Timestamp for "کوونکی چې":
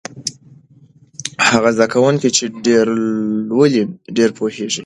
1.93-2.45